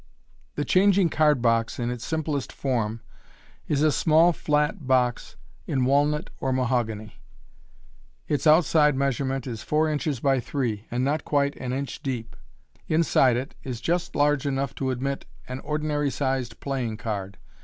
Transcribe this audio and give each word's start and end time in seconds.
—The 0.55 0.65
changing 0.65 1.09
card 1.09 1.43
box 1.43 1.77
in 1.77 1.91
its 1.91 2.03
simplest 2.03 2.51
form 2.51 3.01
is 3.67 3.83
a 3.83 3.91
small 3.91 4.33
flat 4.33 4.87
box 4.87 5.35
in 5.67 5.85
walnut 5.85 6.31
or 6.39 6.51
mahogany. 6.51 7.03
(See 7.03 7.13
Fig. 7.13 8.27
49.) 8.29 8.35
Its 8.35 8.47
outside 8.47 8.95
measurement 8.95 9.45
is 9.45 9.61
four 9.61 9.87
inches 9.87 10.19
by 10.19 10.39
three, 10.39 10.87
and 10.89 11.05
not 11.05 11.23
quite 11.23 11.55
an 11.57 11.71
inch 11.71 12.01
deep. 12.01 12.35
Inside 12.87 13.37
it 13.37 13.53
is 13.63 13.79
just 13.79 14.15
large 14.15 14.47
enough 14.47 14.73
to 14.73 14.89
admit 14.89 15.25
an 15.47 15.59
ordinary 15.59 16.09
sized 16.09 16.59
playing 16.59 16.97
card. 16.97 17.37